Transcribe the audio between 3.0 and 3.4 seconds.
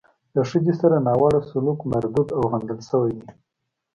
دی.